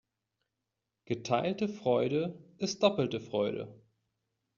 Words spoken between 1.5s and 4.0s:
Freude ist doppelte Freude.